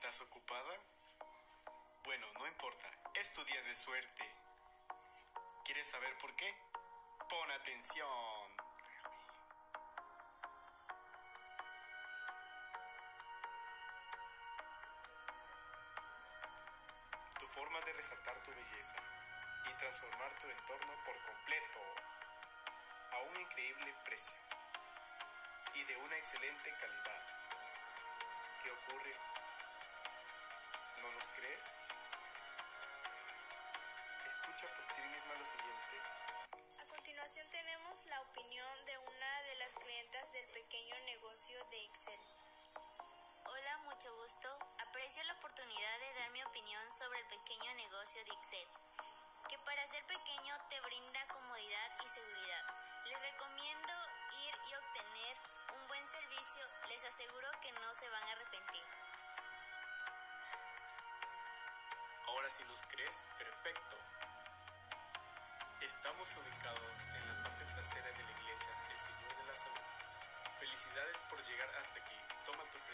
¿Estás 0.00 0.20
ocupada? 0.20 0.78
Bueno, 2.04 2.24
no 2.38 2.46
importa, 2.46 2.88
es 3.14 3.32
tu 3.32 3.44
día 3.44 3.60
de 3.62 3.74
suerte. 3.74 4.32
¿Quieres 5.64 5.88
saber 5.88 6.16
por 6.18 6.32
qué? 6.36 6.54
Pon 7.28 7.50
atención. 7.50 8.06
Tu 17.40 17.46
forma 17.48 17.80
de 17.80 17.92
resaltar 17.92 18.40
tu 18.44 18.52
belleza 18.52 18.96
y 19.68 19.74
transformar 19.78 20.38
tu 20.38 20.48
entorno 20.48 20.92
por 21.04 21.20
completo 21.22 21.80
a 23.14 23.18
un 23.22 23.40
increíble 23.40 23.96
precio 24.04 24.38
y 25.74 25.82
de 25.82 25.96
una 25.96 26.16
excelente 26.18 26.72
calidad. 26.78 27.22
¿Qué 28.62 28.70
ocurre? 28.70 29.47
¿No 31.08 31.14
nos 31.14 31.28
crees? 31.28 31.64
Escucha 34.26 34.66
por 34.76 34.84
ti 34.94 35.00
misma 35.08 35.34
lo 35.40 35.46
siguiente. 35.46 35.96
A 36.78 36.84
continuación 36.84 37.48
tenemos 37.48 38.04
la 38.06 38.20
opinión 38.20 38.84
de 38.84 38.98
una 38.98 39.42
de 39.48 39.54
las 39.56 39.72
clientas 39.72 40.30
del 40.32 40.44
pequeño 40.52 41.00
negocio 41.06 41.64
de 41.70 41.84
Excel. 41.86 42.20
Hola, 43.46 43.78
mucho 43.88 44.14
gusto. 44.16 44.48
Aprecio 44.86 45.24
la 45.24 45.32
oportunidad 45.32 45.98
de 45.98 46.12
dar 46.20 46.30
mi 46.32 46.42
opinión 46.44 46.90
sobre 46.90 47.20
el 47.20 47.26
pequeño 47.28 47.74
negocio 47.74 48.22
de 48.26 48.32
Excel, 48.32 48.68
que 49.48 49.58
para 49.64 49.86
ser 49.86 50.04
pequeño 50.04 50.54
te 50.68 50.78
brinda 50.82 51.26
comodidad 51.32 51.90
y 52.04 52.08
seguridad. 52.08 52.64
Les 53.06 53.20
recomiendo 53.32 53.92
ir 54.44 54.54
y 54.68 54.74
obtener 54.74 55.36
un 55.72 55.88
buen 55.88 56.06
servicio, 56.06 56.68
les 56.88 57.02
aseguro 57.02 57.48
que 57.62 57.72
no 57.72 57.94
se 57.94 58.10
van 58.10 58.24
a 58.24 58.32
arrepentir. 58.32 58.84
Ahora 62.48 62.64
si 62.64 62.64
nos 62.64 62.82
crees, 62.84 63.14
perfecto. 63.36 63.96
Estamos 65.82 66.28
ubicados 66.38 66.96
en 67.12 67.28
la 67.28 67.42
parte 67.42 67.62
trasera 67.66 68.06
de 68.06 68.24
la 68.24 68.40
iglesia 68.40 68.72
El 68.88 68.98
Señor 68.98 69.36
de 69.36 69.44
la 69.44 69.54
Salud. 69.54 69.84
Felicidades 70.58 71.24
por 71.28 71.42
llegar 71.44 71.68
hasta 71.76 71.98
aquí. 71.98 72.16
Toma 72.46 72.64
tu. 72.72 72.87